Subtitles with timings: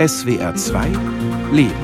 [0.00, 0.92] SWR 2
[1.52, 1.74] Leben.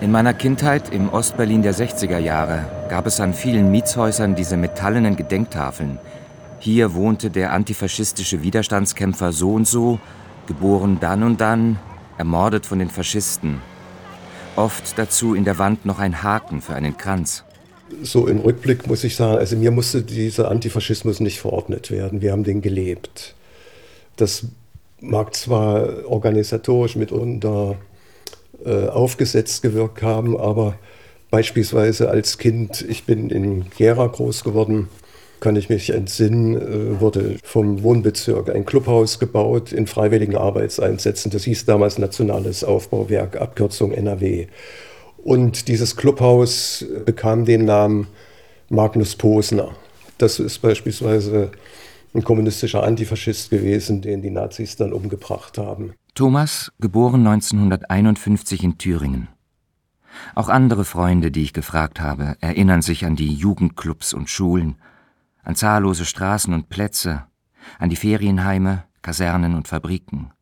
[0.00, 5.16] In meiner Kindheit im Ostberlin der 60er Jahre gab es an vielen Mietshäusern diese metallenen
[5.16, 5.98] Gedenktafeln.
[6.60, 9.98] Hier wohnte der antifaschistische Widerstandskämpfer so und so,
[10.46, 11.80] geboren dann und dann,
[12.16, 13.60] ermordet von den Faschisten.
[14.54, 17.44] Oft dazu in der Wand noch ein Haken für einen Kranz.
[18.02, 22.20] So im Rückblick muss ich sagen, also mir musste dieser Antifaschismus nicht verordnet werden.
[22.22, 23.34] Wir haben den gelebt.
[24.16, 24.46] Das
[25.00, 27.76] mag zwar organisatorisch mitunter
[28.64, 30.76] äh, aufgesetzt gewirkt haben, aber
[31.30, 34.88] beispielsweise als Kind, ich bin in Gera groß geworden,
[35.40, 41.30] kann ich mich entsinnen, äh, wurde vom Wohnbezirk ein Clubhaus gebaut in freiwilligen Arbeitseinsätzen.
[41.30, 44.48] Das hieß damals Nationales Aufbauwerk, Abkürzung NRW.
[45.22, 48.06] Und dieses Clubhaus bekam den Namen
[48.68, 49.72] Magnus Posner.
[50.18, 51.50] Das ist beispielsweise
[52.14, 55.94] ein kommunistischer Antifaschist gewesen, den die Nazis dann umgebracht haben.
[56.14, 59.28] Thomas, geboren 1951 in Thüringen.
[60.34, 64.76] Auch andere Freunde, die ich gefragt habe, erinnern sich an die Jugendclubs und Schulen,
[65.42, 67.24] an zahllose Straßen und Plätze,
[67.78, 70.32] an die Ferienheime, Kasernen und Fabriken,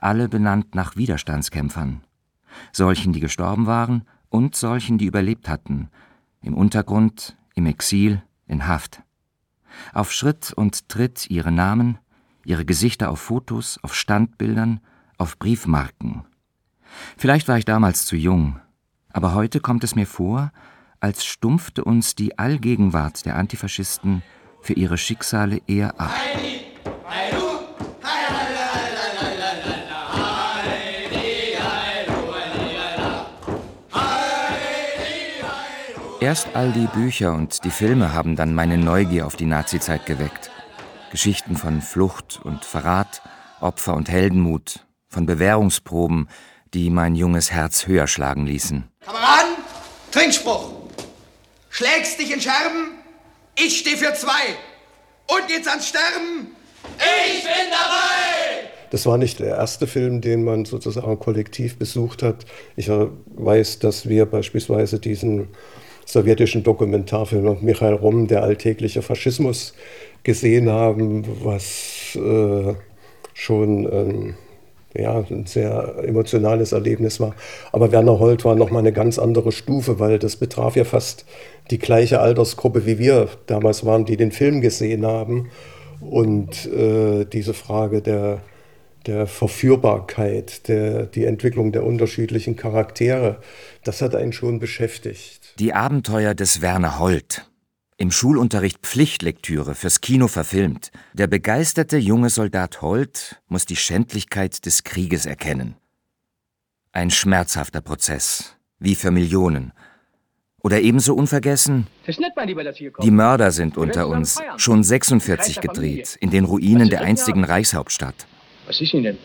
[0.00, 2.02] alle benannt nach Widerstandskämpfern,
[2.72, 5.88] solchen, die gestorben waren und solchen, die überlebt hatten,
[6.42, 9.02] im Untergrund, im Exil, in Haft.
[9.92, 11.98] Auf Schritt und Tritt ihre Namen,
[12.44, 14.80] ihre Gesichter auf Fotos, auf Standbildern,
[15.18, 16.24] auf Briefmarken.
[17.16, 18.58] Vielleicht war ich damals zu jung,
[19.12, 20.52] aber heute kommt es mir vor,
[20.98, 24.22] als stumpfte uns die Allgegenwart der Antifaschisten
[24.60, 26.12] für ihre Schicksale eher ab.
[36.20, 40.50] Erst all die Bücher und die Filme haben dann meine Neugier auf die Nazizeit geweckt.
[41.10, 43.22] Geschichten von Flucht und Verrat,
[43.62, 46.28] Opfer und Heldenmut, von Bewährungsproben,
[46.74, 48.86] die mein junges Herz höher schlagen ließen.
[49.00, 49.54] Kameraden,
[50.10, 50.72] Trinkspruch.
[51.70, 52.98] Schlägst dich in Scherben?
[53.58, 54.56] Ich stehe für zwei.
[55.26, 56.48] Und geht's ans Sterben?
[56.98, 58.68] Ich bin dabei!
[58.90, 62.44] Das war nicht der erste Film, den man sozusagen kollektiv besucht hat.
[62.76, 65.48] Ich weiß, dass wir beispielsweise diesen
[66.04, 69.74] sowjetischen Dokumentarfilm Michael Romm, der alltägliche Faschismus,
[70.22, 72.74] gesehen haben, was äh,
[73.32, 74.34] schon ähm,
[74.96, 77.34] ja, ein sehr emotionales Erlebnis war.
[77.72, 81.24] Aber Werner Holt war nochmal eine ganz andere Stufe, weil das betraf ja fast
[81.70, 85.50] die gleiche Altersgruppe wie wir damals waren, die den Film gesehen haben.
[86.00, 88.40] Und äh, diese Frage der,
[89.06, 93.40] der Verführbarkeit, der, die Entwicklung der unterschiedlichen Charaktere,
[93.84, 95.54] das hat einen schon beschäftigt.
[95.58, 97.46] Die Abenteuer des Werner Holt.
[97.96, 100.90] Im Schulunterricht Pflichtlektüre fürs Kino verfilmt.
[101.12, 105.76] Der begeisterte junge Soldat Holt muss die Schändlichkeit des Krieges erkennen.
[106.92, 109.72] Ein schmerzhafter Prozess, wie für Millionen.
[110.62, 111.86] Oder ebenso unvergessen,
[113.02, 118.26] die Mörder sind unter uns, schon 46 gedreht, in den Ruinen der einstigen Reichshauptstadt.
[118.70, 119.18] Was ist Ihnen denn?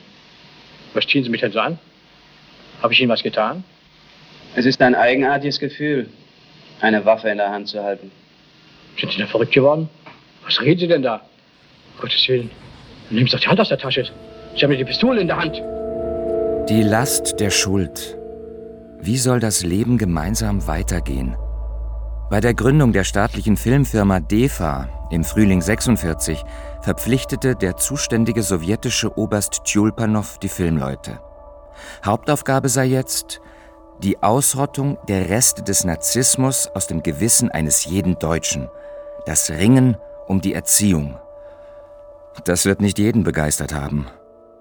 [0.96, 1.78] Was ziehen Sie mich denn so an?
[2.82, 3.64] Habe ich Ihnen was getan?
[4.56, 6.10] Es ist ein eigenartiges Gefühl,
[6.82, 8.10] eine Waffe in der Hand zu halten.
[9.00, 9.88] Sind Sie denn verrückt geworden?
[10.46, 11.18] Was reden Sie denn da?
[11.94, 12.50] Um Gottes Willen.
[13.12, 14.10] Nehmen Sie doch die Hand aus der Tasche.
[14.56, 15.62] Sie haben ja die Pistole in der Hand.
[16.68, 18.18] Die Last der Schuld.
[19.00, 21.36] Wie soll das Leben gemeinsam weitergehen?
[22.28, 26.44] Bei der Gründung der staatlichen Filmfirma DEFA im Frühling 46
[26.82, 31.20] verpflichtete der zuständige sowjetische Oberst Tjulpanow die Filmleute.
[32.04, 33.42] Hauptaufgabe sei jetzt
[34.02, 38.70] die Ausrottung der Reste des Narzissmus aus dem Gewissen eines jeden Deutschen,
[39.28, 41.20] das Ringen um die Erziehung.
[42.44, 44.08] Das wird nicht jeden begeistert haben.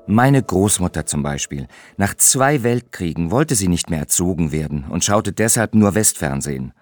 [0.07, 1.67] Meine Großmutter zum Beispiel.
[1.97, 6.75] Nach zwei Weltkriegen wollte sie nicht mehr erzogen werden und schaute deshalb nur Westfernsehen.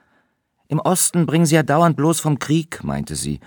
[0.73, 3.41] Im Osten bringen sie ja dauernd bloß vom Krieg, meinte sie,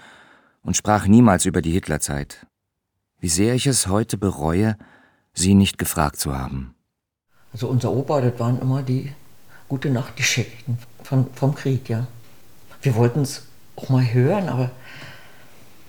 [0.61, 2.45] und sprach niemals über die Hitlerzeit.
[3.19, 4.77] Wie sehr ich es heute bereue,
[5.33, 6.75] sie nicht gefragt zu haben.
[7.51, 9.11] Also unser Opa, das waren immer die
[9.67, 12.05] gute Nachtgeschichten von, vom Krieg, ja.
[12.83, 14.69] Wir wollten es auch mal hören, aber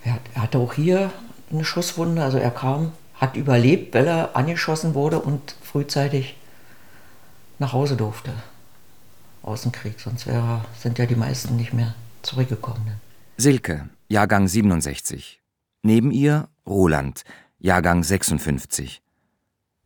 [0.05, 1.13] er, er hatte auch hier
[1.53, 2.25] eine Schusswunde.
[2.25, 6.39] Also er kam, hat überlebt, weil er angeschossen wurde und frühzeitig
[7.59, 8.33] nach Hause durfte
[9.47, 9.99] aus dem Krieg.
[9.99, 13.01] Sonst wäre, sind ja die meisten nicht mehr zurückgekommen.
[13.37, 15.41] Silke, Jahrgang 67.
[15.83, 17.23] Neben ihr Roland,
[17.59, 19.01] Jahrgang 56.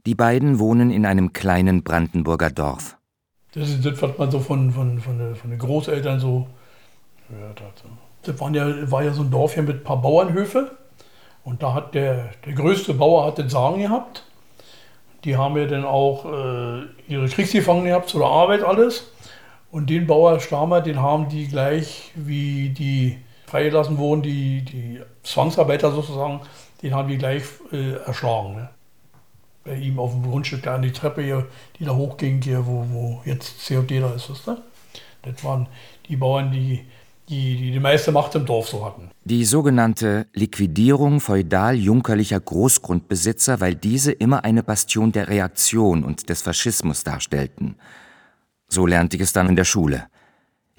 [0.06, 2.96] Die beiden wohnen in einem kleinen Brandenburger Dorf.
[3.52, 6.46] Das ist das, was man so von, von, von, von den Großeltern so
[7.28, 7.84] gehört hat.
[8.22, 10.70] Das waren ja, war ja so ein Dorf hier mit ein paar Bauernhöfe.
[11.44, 14.24] Und da hat der, der größte Bauer hat den Sagen gehabt.
[15.24, 19.10] Die haben ja dann auch äh, ihre Kriegsgefangenen gehabt, zu der Arbeit alles.
[19.70, 25.92] Und den Bauer Stamer, den haben die gleich, wie die freigelassen wurden, die, die Zwangsarbeiter
[25.92, 26.40] sozusagen,
[26.82, 28.54] den haben die gleich äh, erschlagen.
[28.54, 28.68] Ne?
[29.64, 31.46] Bei ihm auf dem Grundstück, da an die Treppe hier,
[31.78, 34.30] die da hochging, hier, wo, wo jetzt COD da ist.
[34.30, 34.58] Das, ne?
[35.22, 35.68] das waren
[36.08, 36.84] die Bauern, die
[37.30, 39.10] die, die die meiste Macht im Dorf so hatten.
[39.24, 47.04] Die sogenannte Liquidierung feudal-junkerlicher Großgrundbesitzer, weil diese immer eine Bastion der Reaktion und des Faschismus
[47.04, 47.76] darstellten.
[48.72, 50.06] So lernte ich es dann in der Schule.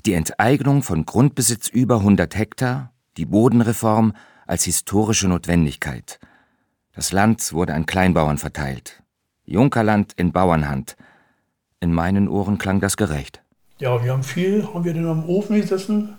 [0.06, 4.14] Die Enteignung von Grundbesitz über 100 Hektar, die Bodenreform
[4.48, 6.20] als historische Notwendigkeit.
[6.94, 9.04] Das Land wurde an Kleinbauern verteilt.
[9.46, 10.96] Junkerland in Bauernhand.
[11.82, 13.44] In meinen Ohren klang das gerecht.
[13.80, 16.18] Ja, wir haben viel, haben wir denn am Ofen gesessen,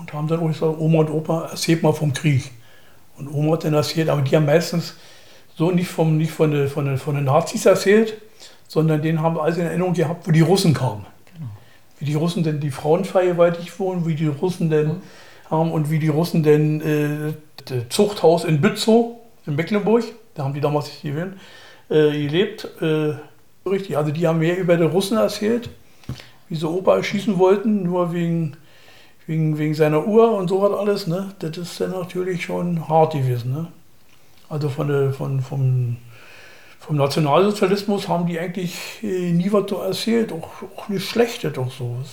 [0.00, 2.50] und haben dann gesagt, Oma und Opa, erzählt mal vom Krieg.
[3.18, 4.94] Und Oma hat dann erzählt, aber die haben meistens
[5.56, 8.16] so nicht, vom, nicht von, den, von, den, von den Nazis erzählt,
[8.70, 11.04] sondern denen haben alles in Erinnerung gehabt, wo die Russen kamen.
[11.34, 11.50] Genau.
[11.98, 15.02] Wie die Russen denn die Frauen vergewaltigt wurden, wie die Russen denn mhm.
[15.50, 17.32] haben und wie die Russen denn äh,
[17.64, 21.32] das Zuchthaus in Bützow in Mecklenburg, da haben die damals gewählt,
[21.88, 22.68] äh, gelebt.
[22.80, 23.14] Äh,
[23.68, 25.68] richtig, also die haben mehr über die Russen erzählt,
[26.48, 28.56] wie sie Opa erschießen wollten, nur wegen
[29.26, 31.34] wegen, wegen seiner Uhr und so was alles, ne?
[31.40, 33.52] das ist dann natürlich schon hart gewesen.
[33.52, 33.66] Ne?
[34.48, 35.96] Also von von, vom,
[36.90, 41.70] vom Nationalsozialismus haben die eigentlich äh, nie was so erzählt, auch, auch nicht Schlechte doch
[41.70, 41.94] so.
[41.94, 42.04] Ne?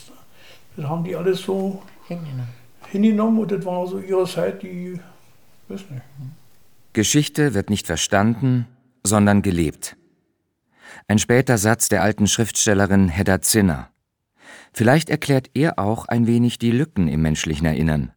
[0.75, 2.47] Das haben die alles so hingenommen.
[2.91, 4.99] hingenommen und das war so ihre Zeit, die,
[5.67, 6.03] weiß nicht.
[6.93, 8.67] Geschichte wird nicht verstanden,
[9.03, 9.97] sondern gelebt.
[11.07, 13.89] Ein später Satz der alten Schriftstellerin Hedda Zinner.
[14.73, 18.11] Vielleicht erklärt er auch ein wenig die Lücken im menschlichen Erinnern.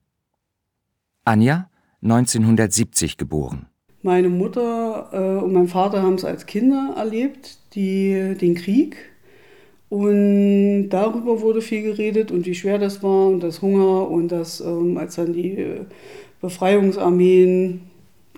[1.25, 1.71] Anja,
[2.03, 3.70] 1970 geboren.
[4.03, 8.97] Meine Mutter äh, und mein Vater haben es als Kinder erlebt, die, den Krieg.
[9.89, 14.61] Und darüber wurde viel geredet und wie schwer das war und das Hunger und das,
[14.61, 15.81] ähm, als dann die äh,
[16.41, 17.83] Befreiungsarmeen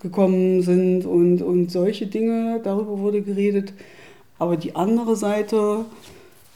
[0.00, 3.75] gekommen sind und, und solche Dinge, darüber wurde geredet.
[4.38, 5.85] Aber die andere Seite,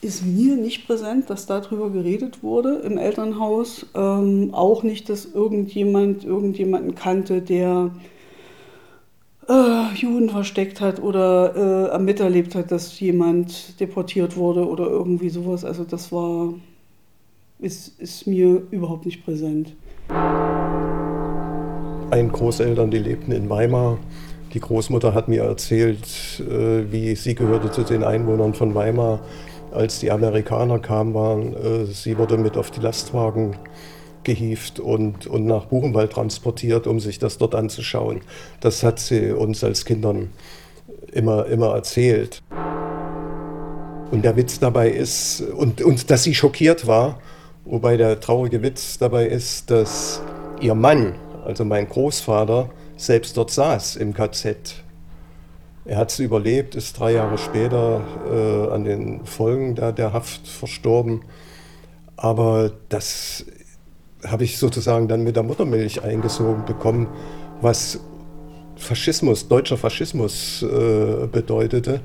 [0.01, 3.85] ist mir nicht präsent, dass darüber geredet wurde im Elternhaus.
[3.95, 7.91] Ähm, auch nicht, dass irgendjemand irgendjemanden kannte, der
[9.47, 15.63] äh, Juden versteckt hat oder äh, miterlebt hat, dass jemand deportiert wurde oder irgendwie sowas.
[15.63, 16.53] Also das war,
[17.59, 19.73] ist, ist mir überhaupt nicht präsent.
[22.11, 23.97] Ein Großeltern, die lebten in Weimar.
[24.53, 26.07] Die Großmutter hat mir erzählt,
[26.39, 29.19] äh, wie sie gehörte zu den Einwohnern von Weimar
[29.71, 33.55] als die Amerikaner kamen, waren, äh, sie wurde mit auf die Lastwagen
[34.27, 38.21] gehievt und, und nach Buchenwald transportiert, um sich das dort anzuschauen.
[38.59, 40.29] Das hat sie uns als Kindern
[41.11, 42.43] immer, immer erzählt.
[44.11, 47.19] Und der Witz dabei ist, und, und dass sie schockiert war,
[47.65, 50.21] wobei der traurige Witz dabei ist, dass
[50.61, 54.83] ihr Mann, also mein Großvater, selbst dort saß im KZ
[55.87, 60.45] er hat es überlebt, ist drei Jahre später äh, an den Folgen der, der Haft
[60.45, 61.21] verstorben.
[62.17, 63.45] Aber das
[64.25, 67.07] habe ich sozusagen dann mit der Muttermilch eingesogen bekommen,
[67.61, 67.99] was
[68.75, 72.01] Faschismus, deutscher Faschismus äh, bedeutete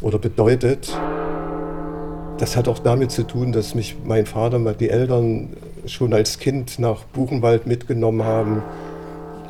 [0.00, 0.96] oder bedeutet.
[2.38, 5.56] Das hat auch damit zu tun, dass mich mein Vater, die Eltern
[5.86, 8.62] schon als Kind nach Buchenwald mitgenommen haben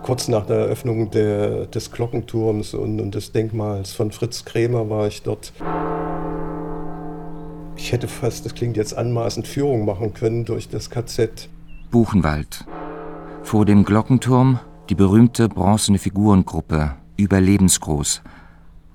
[0.02, 5.06] kurz nach der Eröffnung der, des Glockenturms und, und, des Denkmals von Fritz Krämer war
[5.06, 5.52] ich dort.
[7.76, 11.48] Ich hätte fast, das klingt jetzt anmaßend, Führung machen können durch das KZ.
[11.92, 12.64] Buchenwald.
[13.44, 14.58] Vor dem Glockenturm
[14.88, 18.22] die berühmte bronzene Figurengruppe, überlebensgroß.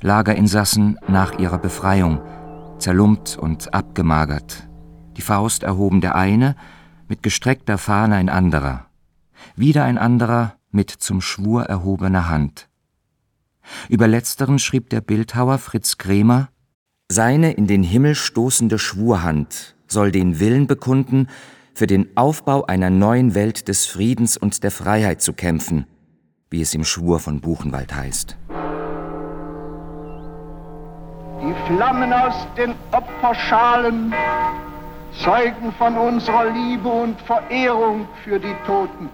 [0.02, 2.20] Lagerinsassen nach ihrer Befreiung,
[2.80, 4.68] zerlumpt und abgemagert.
[5.16, 6.56] Die Faust erhoben der eine,
[7.08, 8.88] mit gestreckter Fahne ein anderer.
[9.56, 12.68] Wieder ein anderer, mit zum Schwur erhobener Hand.
[13.90, 16.50] Über letzteren schrieb der Bildhauer Fritz Krämer
[17.10, 21.28] Seine in den Himmel stoßende Schwurhand soll den Willen bekunden,
[21.78, 25.86] für den Aufbau einer neuen Welt des Friedens und der Freiheit zu kämpfen,
[26.50, 28.36] wie es im Schwur von Buchenwald heißt.
[31.40, 34.12] Die Flammen aus den Opferschalen
[35.24, 39.10] zeugen von unserer Liebe und Verehrung für die Toten.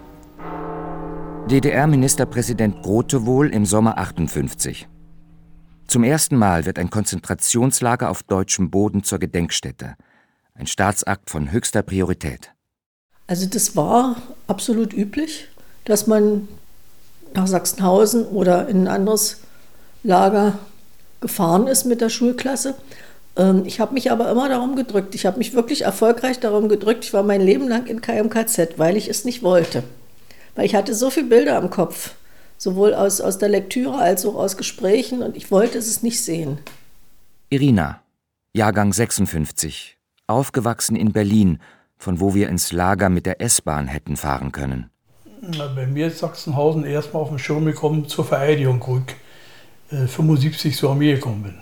[1.50, 4.88] DDR-Ministerpräsident Grote wohl im Sommer 58.
[5.88, 9.96] Zum ersten Mal wird ein Konzentrationslager auf deutschem Boden zur Gedenkstätte.
[10.56, 12.52] Ein Staatsakt von höchster Priorität.
[13.28, 14.18] Also das war
[14.48, 15.48] absolut üblich,
[15.86, 16.48] dass man
[17.34, 19.40] nach Sachsenhausen oder in ein anderes
[20.04, 20.60] Lager
[21.22, 22.76] gefahren ist mit der Schulklasse.
[23.36, 25.16] Ähm, ich habe mich aber immer darum gedrückt.
[25.16, 27.06] Ich habe mich wirklich erfolgreich darum gedrückt.
[27.06, 29.84] Ich war mein Leben lang in KMKZ, weil ich es nicht wollte.
[30.56, 32.14] Weil ich hatte so viele Bilder im Kopf,
[32.58, 36.60] sowohl aus, aus der Lektüre als auch aus Gesprächen und ich wollte es nicht sehen.
[37.50, 38.02] Irina,
[38.54, 41.60] Jahrgang 56, aufgewachsen in Berlin,
[41.98, 44.90] von wo wir ins Lager mit der S-Bahn hätten fahren können.
[45.76, 50.76] Bei mir ist Sachsenhausen erstmal auf den Schirm gekommen zur Vereidigung, wo ich äh, 75
[50.76, 51.58] zur Armee gekommen bin.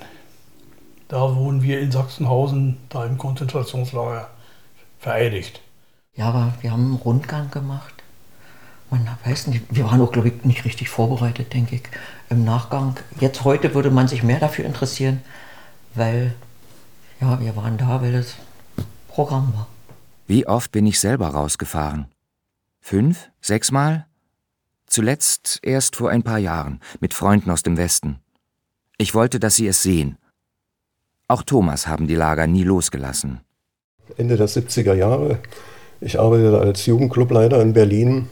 [1.07, 4.29] Da wurden wir in Sachsenhausen, da im Konzentrationslager,
[4.99, 5.61] vereidigt.
[6.13, 7.95] Ja, aber wir haben einen Rundgang gemacht.
[8.89, 11.83] Man weiß nicht, wir waren auch, glaube ich, nicht richtig vorbereitet, denke ich,
[12.29, 12.97] im Nachgang.
[13.19, 15.21] Jetzt heute würde man sich mehr dafür interessieren,
[15.95, 16.33] weil,
[17.19, 18.35] ja, wir waren da, weil das
[19.11, 19.67] Programm war.
[20.25, 22.05] Wie oft bin ich selber rausgefahren?
[22.79, 23.29] Fünf?
[23.41, 24.05] Sechsmal?
[24.87, 28.19] Zuletzt erst vor ein paar Jahren, mit Freunden aus dem Westen.
[28.97, 30.17] Ich wollte, dass sie es sehen.
[31.27, 33.41] Auch Thomas haben die Lager nie losgelassen.
[34.17, 35.39] Ende der 70er Jahre.
[35.99, 38.29] Ich arbeitete als Jugendclubleiter in Berlin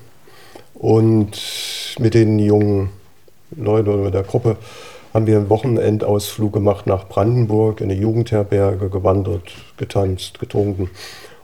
[0.75, 2.89] und mit den jungen
[3.51, 4.57] Leuten oder mit der Gruppe
[5.13, 10.89] haben wir einen Wochenendausflug gemacht nach Brandenburg, in eine Jugendherberge, gewandert, getanzt, getrunken.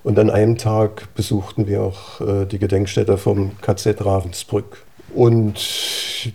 [0.03, 4.85] Und an einem Tag besuchten wir auch äh, die Gedenkstätte vom KZ Ravensbrück.
[5.15, 5.55] Und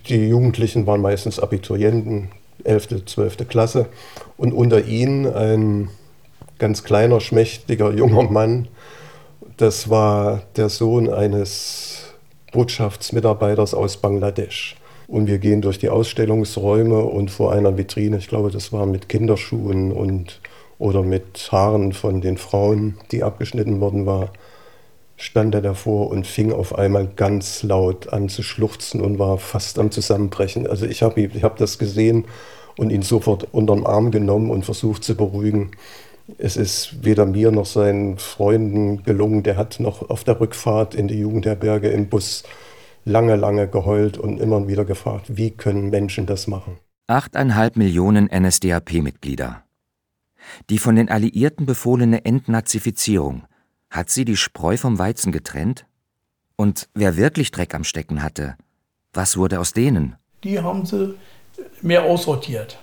[0.08, 2.30] die Jugendlichen waren meistens Abiturienten,
[2.64, 3.48] 11., 12.
[3.48, 3.86] Klasse.
[4.36, 5.88] Und unter ihnen ein
[6.58, 8.66] ganz kleiner, schmächtiger junger Mann.
[9.56, 12.06] Das war der Sohn eines
[12.52, 14.79] Botschaftsmitarbeiters aus Bangladesch.
[15.10, 19.08] Und wir gehen durch die Ausstellungsräume und vor einer Vitrine, ich glaube, das war mit
[19.08, 20.40] Kinderschuhen und
[20.78, 24.32] oder mit Haaren von den Frauen, die abgeschnitten worden war,
[25.16, 29.80] stand er davor und fing auf einmal ganz laut an zu schluchzen und war fast
[29.80, 30.68] am Zusammenbrechen.
[30.68, 32.26] Also ich habe ich hab das gesehen
[32.78, 35.72] und ihn sofort unter den Arm genommen und versucht zu beruhigen.
[36.38, 39.42] Es ist weder mir noch seinen Freunden gelungen.
[39.42, 42.44] Der hat noch auf der Rückfahrt in die Jugendherberge im Bus
[43.04, 46.78] lange, lange geheult und immer wieder gefragt, wie können Menschen das machen?
[47.06, 49.64] Achteinhalb Millionen NSDAP-Mitglieder.
[50.68, 53.44] Die von den Alliierten befohlene Entnazifizierung,
[53.90, 55.86] hat sie die Spreu vom Weizen getrennt?
[56.56, 58.56] Und wer wirklich Dreck am Stecken hatte,
[59.12, 60.16] was wurde aus denen?
[60.44, 61.16] Die haben sie
[61.82, 62.78] mehr aussortiert.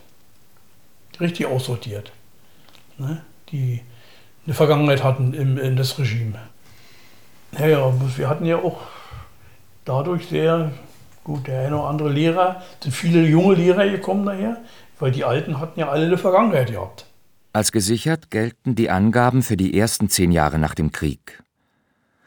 [1.20, 2.12] Richtig aussortiert.
[2.98, 3.24] Ne?
[3.52, 3.82] Die
[4.46, 6.40] eine Vergangenheit hatten im, in das Regime.
[7.54, 8.82] Naja, wir hatten ja auch
[9.88, 10.72] dadurch sehr,
[11.24, 14.62] gut, der eine oder andere Lehrer, sind viele junge Lehrer gekommen daher,
[15.00, 17.06] weil die Alten hatten ja alle eine Vergangenheit gehabt.
[17.54, 21.42] Als gesichert gelten die Angaben für die ersten zehn Jahre nach dem Krieg.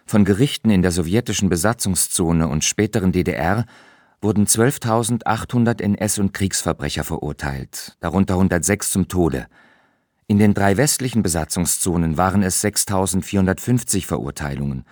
[0.06, 3.64] Von Gerichten in der sowjetischen Besatzungszone und späteren DDR
[4.20, 9.46] wurden 12.800 NS- und Kriegsverbrecher verurteilt, darunter 106 zum Tode.
[10.26, 14.84] In den drei westlichen Besatzungszonen waren es 6.450 Verurteilungen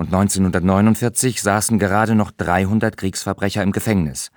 [0.00, 4.30] und 1949 saßen gerade noch 300 Kriegsverbrecher im Gefängnis.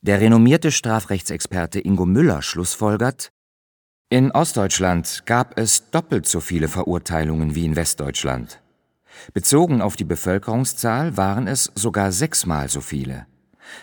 [0.00, 3.30] Der renommierte Strafrechtsexperte Ingo Müller schlussfolgert,
[4.08, 8.62] in Ostdeutschland gab es doppelt so viele Verurteilungen wie in Westdeutschland.
[9.34, 13.26] Bezogen auf die Bevölkerungszahl waren es sogar sechsmal so viele.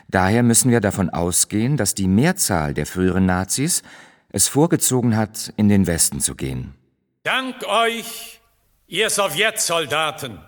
[0.08, 3.84] Daher müssen wir davon ausgehen, dass die Mehrzahl der früheren Nazis
[4.30, 6.74] es vorgezogen hat, in den Westen zu gehen.
[7.22, 8.42] Dank euch,
[8.88, 10.40] ihr Sowjetsoldaten.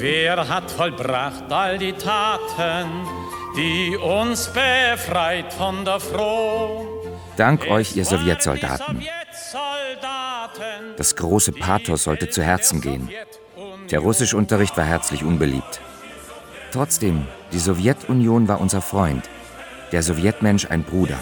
[0.00, 2.88] Wer hat vollbracht all die Taten,
[3.56, 7.04] die uns befreit von der Froh?
[7.36, 9.02] Dank euch, ihr Sowjetsoldaten.
[10.96, 13.08] Das große Pathos sollte zu Herzen gehen.
[13.90, 15.80] Der Russischunterricht war herzlich unbeliebt.
[16.70, 19.28] Trotzdem, die Sowjetunion war unser Freund,
[19.90, 21.18] der Sowjetmensch ein Bruder.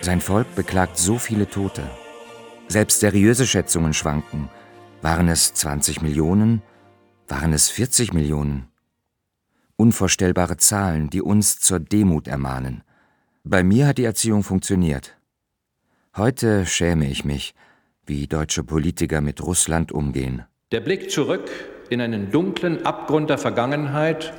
[0.00, 1.82] Sein Volk beklagt so viele Tote.
[2.68, 4.48] Selbst seriöse Schätzungen schwanken.
[5.02, 6.62] Waren es 20 Millionen?
[7.26, 8.68] Waren es 40 Millionen?
[9.76, 12.82] Unvorstellbare Zahlen, die uns zur Demut ermahnen.
[13.44, 15.16] Bei mir hat die Erziehung funktioniert.
[16.16, 17.54] Heute schäme ich mich,
[18.06, 20.44] wie deutsche Politiker mit Russland umgehen.
[20.72, 21.50] Der Blick zurück
[21.90, 24.32] in einen dunklen Abgrund der Vergangenheit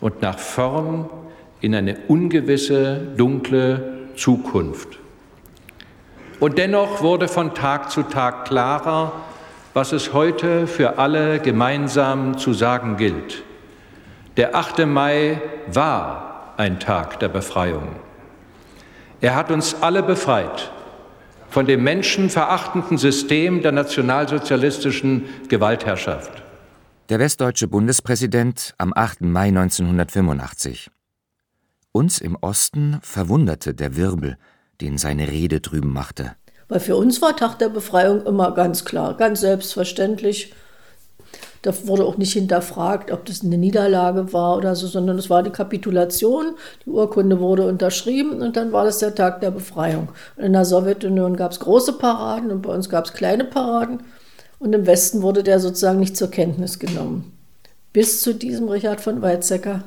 [0.00, 1.08] und nach vorn
[1.60, 4.98] in eine ungewisse, dunkle Zukunft.
[6.40, 9.12] Und dennoch wurde von Tag zu Tag klarer,
[9.72, 13.42] was es heute für alle gemeinsam zu sagen gilt.
[14.36, 14.86] Der 8.
[14.86, 15.40] Mai
[15.72, 17.88] war ein Tag der Befreiung.
[19.20, 20.70] Er hat uns alle befreit
[21.48, 26.42] von dem menschenverachtenden System der nationalsozialistischen Gewaltherrschaft.
[27.08, 29.20] Der westdeutsche Bundespräsident am 8.
[29.20, 30.90] Mai 1985.
[31.96, 34.36] Uns im Osten verwunderte der Wirbel,
[34.80, 36.32] den seine Rede drüben machte.
[36.66, 40.52] Weil für uns war Tag der Befreiung immer ganz klar, ganz selbstverständlich.
[41.62, 45.44] Da wurde auch nicht hinterfragt, ob das eine Niederlage war oder so, sondern es war
[45.44, 46.56] die Kapitulation.
[46.84, 50.08] Die Urkunde wurde unterschrieben und dann war das der Tag der Befreiung.
[50.34, 54.02] Und in der Sowjetunion gab es große Paraden und bei uns gab es kleine Paraden.
[54.58, 57.38] Und im Westen wurde der sozusagen nicht zur Kenntnis genommen.
[57.92, 59.84] Bis zu diesem Richard von Weizsäcker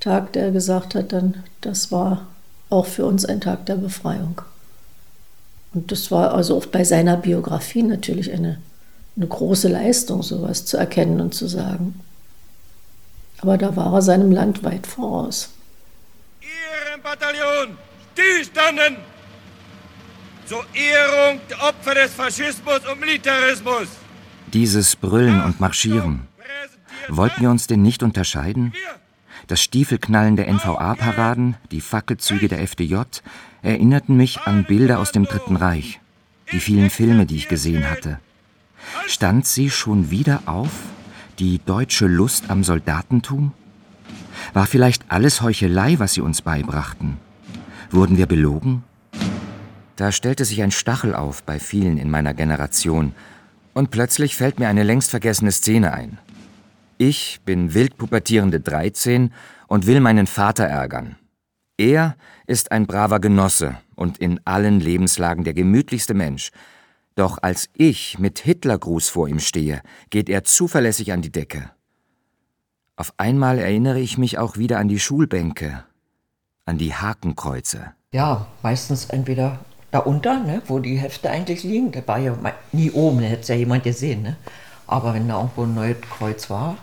[0.00, 2.26] Tag, der gesagt hat, dann, das war
[2.70, 4.40] auch für uns ein Tag der Befreiung.
[5.74, 8.58] Und das war also auch bei seiner Biografie natürlich eine,
[9.16, 12.00] eine große Leistung, sowas zu erkennen und zu sagen.
[13.40, 15.50] Aber da war er seinem Land weit voraus.
[16.40, 17.76] Ihr im Bataillon
[18.12, 18.96] stillstanden
[20.46, 23.88] zur Ehrung der Opfer des Faschismus und Militarismus.
[24.52, 26.26] Dieses Brüllen und Marschieren.
[27.08, 28.72] Wollten wir uns denn nicht unterscheiden?
[29.48, 32.96] Das Stiefelknallen der NVA-Paraden, die Fackelzüge der FDJ
[33.62, 36.00] erinnerten mich an Bilder aus dem Dritten Reich,
[36.52, 38.20] die vielen Filme, die ich gesehen hatte.
[39.06, 40.68] Stand sie schon wieder auf,
[41.38, 43.52] die deutsche Lust am Soldatentum?
[44.52, 47.16] War vielleicht alles Heuchelei, was sie uns beibrachten?
[47.90, 48.84] Wurden wir belogen?
[49.96, 53.14] Da stellte sich ein Stachel auf bei vielen in meiner Generation,
[53.72, 56.18] und plötzlich fällt mir eine längst vergessene Szene ein.
[57.00, 59.32] Ich bin wild pubertierende 13
[59.68, 61.14] und will meinen Vater ärgern.
[61.76, 62.16] Er
[62.48, 66.50] ist ein braver Genosse und in allen Lebenslagen der gemütlichste Mensch.
[67.14, 71.70] Doch als ich mit Hitlergruß vor ihm stehe, geht er zuverlässig an die Decke.
[72.96, 75.84] Auf einmal erinnere ich mich auch wieder an die Schulbänke,
[76.64, 77.92] an die Hakenkreuze.
[78.10, 79.60] Ja, meistens entweder
[79.92, 81.92] da unter, ne, wo die Hefte eigentlich liegen.
[81.92, 82.36] Der war ja
[82.72, 84.22] nie oben, da hätte es ja jemand gesehen.
[84.22, 84.36] Ne?
[84.88, 86.76] Aber wenn da irgendwo ein neues Kreuz war,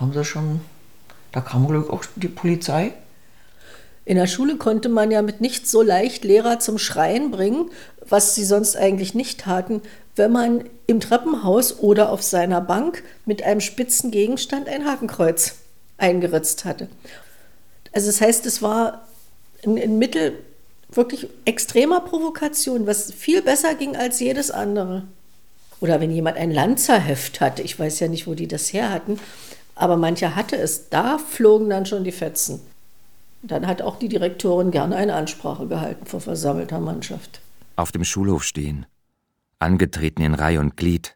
[0.00, 0.60] haben sie schon,
[1.32, 2.94] da kam Glück auch die Polizei.
[4.04, 7.70] In der Schule konnte man ja mit nichts so leicht Lehrer zum Schreien bringen,
[8.08, 9.82] was sie sonst eigentlich nicht taten,
[10.16, 15.56] wenn man im Treppenhaus oder auf seiner Bank mit einem spitzen Gegenstand ein Hakenkreuz
[15.98, 16.88] eingeritzt hatte.
[17.92, 19.06] Also das heißt, es war
[19.64, 20.38] ein Mittel
[20.90, 25.04] wirklich extremer Provokation, was viel besser ging als jedes andere.
[25.80, 29.18] Oder wenn jemand ein Lanzerheft hatte, ich weiß ja nicht, wo die das her hatten,
[29.80, 30.90] aber mancher hatte es.
[30.90, 32.60] Da flogen dann schon die Fetzen.
[33.42, 37.40] Dann hat auch die Direktorin gerne eine Ansprache gehalten vor versammelter Mannschaft.
[37.76, 38.84] Auf dem Schulhof stehen,
[39.58, 41.14] angetreten in Reih und Glied,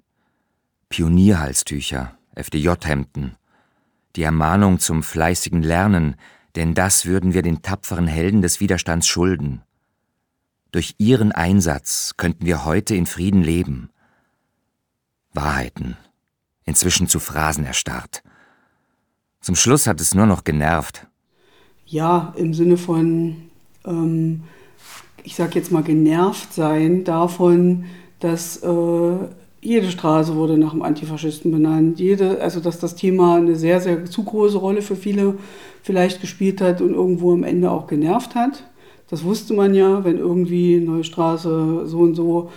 [0.89, 3.37] Pionierhalstücher, FDJ-Hemden,
[4.17, 6.17] die Ermahnung zum fleißigen Lernen,
[6.57, 9.61] denn das würden wir den tapferen Helden des Widerstands schulden.
[10.71, 13.91] Durch ihren Einsatz könnten wir heute in Frieden leben.
[15.35, 15.99] Wahrheiten,
[16.65, 18.23] inzwischen zu Phrasen erstarrt,
[19.45, 21.07] zum Schluss hat es nur noch genervt.
[21.85, 23.37] Ja, im Sinne von,
[23.87, 24.45] ähm,
[25.23, 27.85] ich sag jetzt mal, genervt sein davon,
[28.21, 29.17] dass äh,
[29.61, 32.01] jede Straße wurde nach einem Antifaschisten benannt.
[32.01, 35.35] Jede, also dass das Thema eine sehr, sehr zu große Rolle für viele
[35.83, 38.65] vielleicht gespielt hat und irgendwo am Ende auch genervt hat.
[39.11, 42.51] Das wusste man ja, wenn irgendwie Neue Straße so und so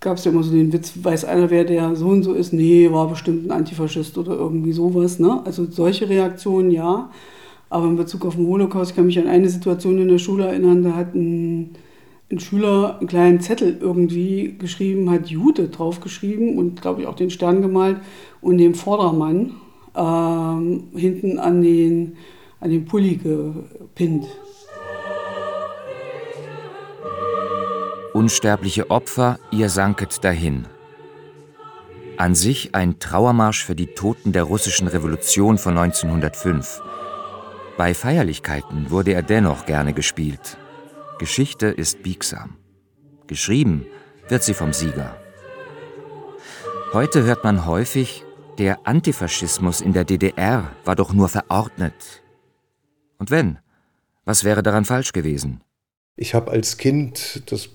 [0.00, 2.52] gab es ja immer so den Witz, weiß einer, wer der so und so ist?
[2.52, 5.18] Nee, war bestimmt ein Antifaschist oder irgendwie sowas.
[5.18, 5.42] Ne?
[5.44, 7.10] Also solche Reaktionen ja.
[7.68, 10.46] Aber in Bezug auf den Holocaust kann ich mich an eine Situation in der Schule
[10.46, 11.76] erinnern, da hat ein,
[12.30, 17.30] ein Schüler einen kleinen Zettel irgendwie geschrieben, hat Jude draufgeschrieben und glaube ich auch den
[17.30, 17.98] Stern gemalt
[18.40, 19.52] und den Vordermann
[19.94, 22.16] ähm, hinten an den,
[22.58, 24.26] an den Pulli gepinnt.
[28.20, 30.66] Unsterbliche Opfer, ihr sanket dahin.
[32.18, 36.82] An sich ein Trauermarsch für die Toten der russischen Revolution von 1905.
[37.78, 40.58] Bei Feierlichkeiten wurde er dennoch gerne gespielt.
[41.18, 42.58] Geschichte ist biegsam.
[43.26, 43.86] Geschrieben
[44.28, 45.16] wird sie vom Sieger.
[46.92, 48.26] Heute hört man häufig,
[48.58, 52.22] der Antifaschismus in der DDR war doch nur verordnet.
[53.16, 53.60] Und wenn?
[54.26, 55.62] Was wäre daran falsch gewesen?
[56.16, 57.70] Ich habe als Kind das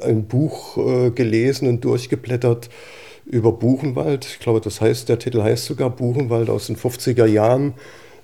[0.00, 2.70] ein Buch äh, gelesen und durchgeblättert
[3.24, 4.24] über Buchenwald.
[4.24, 7.74] Ich glaube, das heißt, der Titel heißt sogar Buchenwald aus den 50er Jahren.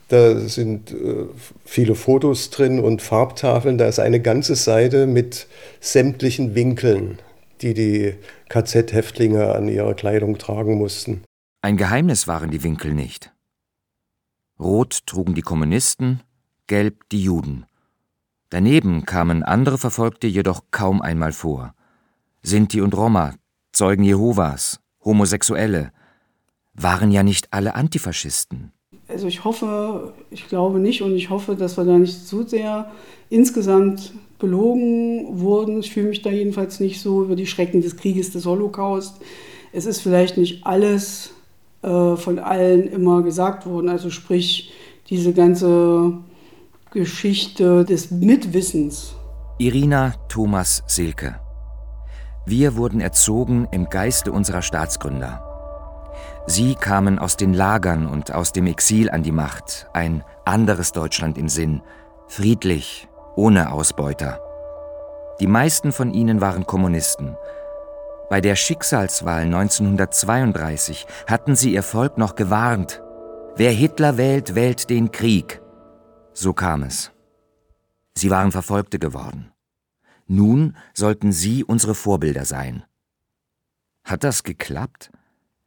[0.08, 1.26] Da sind äh,
[1.64, 3.78] viele Fotos drin und Farbtafeln.
[3.78, 5.46] Da ist eine ganze Seite mit
[5.80, 7.18] sämtlichen Winkeln,
[7.62, 8.14] die die
[8.48, 11.22] KZ-Häftlinge an ihrer Kleidung tragen mussten.
[11.62, 13.32] Ein Geheimnis waren die Winkel nicht.
[14.60, 16.20] Rot trugen die Kommunisten,
[16.66, 17.66] gelb die Juden.
[18.54, 21.74] Daneben kamen andere Verfolgte jedoch kaum einmal vor.
[22.40, 23.34] Sinti und Roma,
[23.72, 25.90] Zeugen Jehovas, Homosexuelle,
[26.72, 28.70] waren ja nicht alle Antifaschisten.
[29.08, 32.92] Also ich hoffe, ich glaube nicht und ich hoffe, dass wir da nicht zu sehr
[33.28, 35.80] insgesamt belogen wurden.
[35.80, 39.16] Ich fühle mich da jedenfalls nicht so über die Schrecken des Krieges, des Holocaust.
[39.72, 41.32] Es ist vielleicht nicht alles
[41.82, 43.88] äh, von allen immer gesagt worden.
[43.88, 44.70] Also sprich,
[45.10, 46.18] diese ganze
[46.94, 49.16] Geschichte des Mitwissens.
[49.58, 51.40] Irina Thomas Silke.
[52.46, 55.42] Wir wurden erzogen im Geiste unserer Staatsgründer.
[56.46, 61.36] Sie kamen aus den Lagern und aus dem Exil an die Macht, ein anderes Deutschland
[61.36, 61.82] im Sinn,
[62.28, 64.38] friedlich, ohne Ausbeuter.
[65.40, 67.36] Die meisten von ihnen waren Kommunisten.
[68.30, 73.02] Bei der Schicksalswahl 1932 hatten sie ihr Volk noch gewarnt.
[73.56, 75.60] Wer Hitler wählt, wählt den Krieg.
[76.36, 77.12] So kam es.
[78.16, 79.52] Sie waren Verfolgte geworden.
[80.26, 82.82] Nun sollten sie unsere Vorbilder sein.
[84.02, 85.10] Hat das geklappt?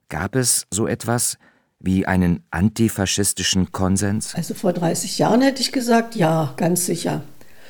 [0.10, 1.38] Gab es so etwas
[1.80, 4.36] wie einen antifaschistischen Konsens?
[4.36, 7.23] Also vor 30 Jahren hätte ich gesagt, ja, ganz sicher.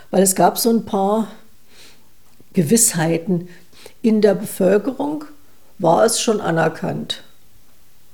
[0.10, 1.27] Weil es gab so ein paar
[2.53, 3.47] Gewissheiten.
[4.01, 5.25] In der Bevölkerung
[5.77, 7.23] war es schon anerkannt,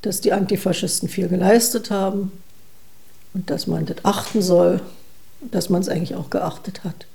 [0.02, 2.32] dass die Antifaschisten viel geleistet haben
[3.34, 4.82] und dass man das achten soll,
[5.52, 7.06] dass man es eigentlich auch geachtet hat.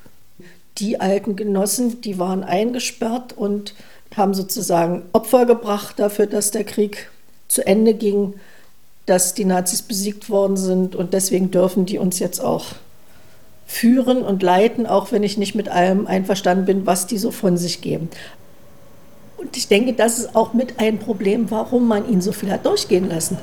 [0.78, 3.74] Die alten Genossen, die waren eingesperrt und
[4.16, 7.10] haben sozusagen Opfer gebracht dafür, dass der Krieg
[7.48, 8.34] zu Ende ging,
[9.06, 12.66] dass die Nazis besiegt worden sind und deswegen dürfen die uns jetzt auch
[13.66, 17.56] führen und leiten, auch wenn ich nicht mit allem einverstanden bin, was die so von
[17.56, 18.08] sich geben.
[19.36, 22.66] Und ich denke, das ist auch mit ein Problem, warum man ihn so viel hat
[22.66, 23.38] durchgehen lassen.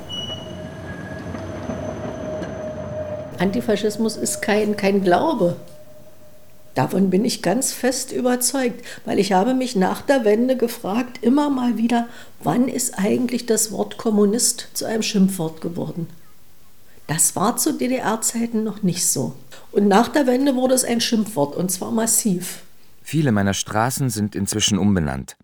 [3.39, 5.57] Antifaschismus ist kein, kein Glaube.
[6.75, 11.49] Davon bin ich ganz fest überzeugt, weil ich habe mich nach der Wende gefragt, immer
[11.49, 12.07] mal wieder,
[12.43, 16.07] wann ist eigentlich das Wort Kommunist zu einem Schimpfwort geworden?
[17.07, 19.35] Das war zu DDR-Zeiten noch nicht so.
[19.71, 22.63] Und nach der Wende wurde es ein Schimpfwort, und zwar massiv.
[23.01, 25.37] Viele meiner Straßen sind inzwischen umbenannt.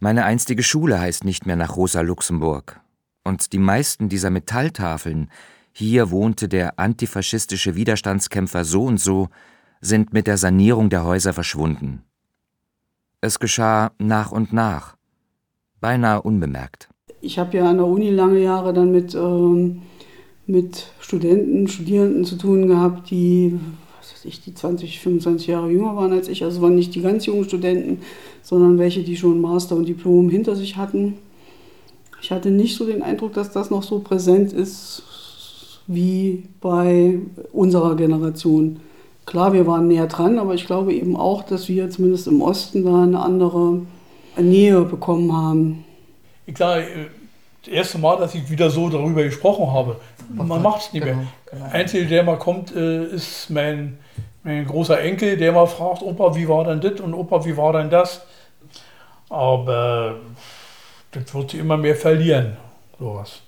[0.00, 2.80] Meine einstige Schule heißt nicht mehr nach Rosa Luxemburg.
[3.24, 5.30] Und die meisten dieser Metalltafeln,
[5.72, 9.28] hier wohnte der antifaschistische Widerstandskämpfer so und so,
[9.80, 12.02] sind mit der Sanierung der Häuser verschwunden.
[13.20, 14.96] Es geschah nach und nach,
[15.80, 16.88] beinahe unbemerkt.
[17.20, 19.82] Ich habe ja an der Uni lange Jahre dann mit, ähm,
[20.46, 23.58] mit Studenten, Studierenden zu tun gehabt, die,
[23.98, 26.44] was weiß ich, die 20, 25 Jahre jünger waren als ich.
[26.44, 28.02] Also waren nicht die ganz jungen Studenten,
[28.42, 31.14] sondern welche, die schon Master und Diplom hinter sich hatten.
[32.20, 35.04] Ich hatte nicht so den Eindruck, dass das noch so präsent ist
[35.86, 37.18] wie bei
[37.52, 38.80] unserer Generation.
[39.26, 42.84] Klar, wir waren näher dran, aber ich glaube eben auch, dass wir zumindest im Osten
[42.84, 43.82] da eine andere
[44.36, 45.84] Nähe bekommen haben.
[46.54, 47.08] Klar, äh,
[47.64, 49.96] das erste Mal, dass ich wieder so darüber gesprochen habe.
[50.34, 51.18] Man macht es nicht mehr.
[51.50, 51.64] Genau.
[51.70, 53.98] Einzige, der mal kommt, äh, ist mein,
[54.42, 57.72] mein großer Enkel, der mal fragt, Opa, wie war denn das und Opa, wie war
[57.74, 58.22] denn das?
[59.28, 60.16] Aber
[61.12, 62.56] das wird sich immer mehr verlieren,
[62.98, 63.40] sowas.